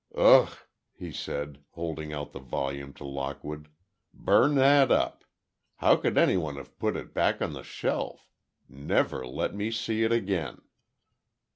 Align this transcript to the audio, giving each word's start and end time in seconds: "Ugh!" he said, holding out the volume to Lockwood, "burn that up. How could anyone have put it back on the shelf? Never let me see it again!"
"Ugh!" 0.15 0.49
he 0.93 1.11
said, 1.11 1.63
holding 1.73 2.11
out 2.11 2.31
the 2.31 2.39
volume 2.39 2.91
to 2.93 3.03
Lockwood, 3.05 3.67
"burn 4.11 4.55
that 4.55 4.91
up. 4.91 5.23
How 5.75 5.95
could 5.95 6.17
anyone 6.17 6.55
have 6.55 6.79
put 6.79 6.97
it 6.97 7.13
back 7.13 7.39
on 7.39 7.53
the 7.53 7.61
shelf? 7.61 8.31
Never 8.67 9.27
let 9.27 9.53
me 9.53 9.69
see 9.69 10.01
it 10.01 10.11
again!" 10.11 10.63